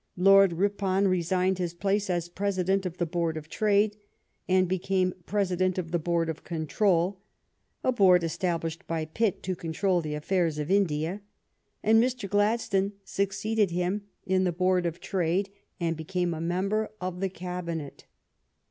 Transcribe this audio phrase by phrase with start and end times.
[0.17, 3.97] Lord Ripon resigned his place as President of the Board of Trade,
[4.49, 7.21] and became President of the Board of Control—
[7.83, 11.21] a Board established by Pitt to control the affairs of India—
[11.83, 12.27] and Mr.
[12.27, 16.41] Glad stone succeeded him in the Board of Trade, and GLADSTONE'S MARRIAGE 89 became a
[16.41, 18.05] member of the Cabinet.